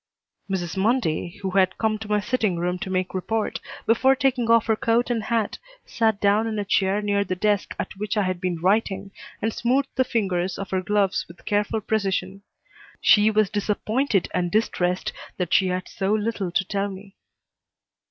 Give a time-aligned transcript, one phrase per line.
[0.49, 0.75] Mrs.
[0.77, 4.75] Mundy, who had come to my sitting room to make report, before taking off her
[4.75, 8.41] coat and hat, sat down in a chair near the desk at which I had
[8.41, 9.11] been writing,
[9.43, 12.41] and smoothed the fingers of her gloves with careful precision.
[12.99, 17.15] She was disappointed and distressed that she had so little to tell me.